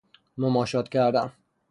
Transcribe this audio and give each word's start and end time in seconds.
مماشات 0.37 0.89
کردن 0.89 1.31